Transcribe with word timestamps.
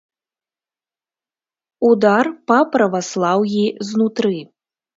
Удар 1.91 2.25
па 2.47 2.59
праваслаўі 2.79 3.65
знутры. 3.93 4.37